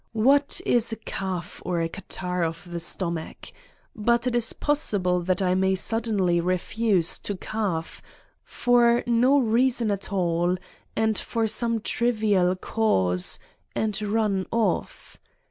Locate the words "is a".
0.65-0.95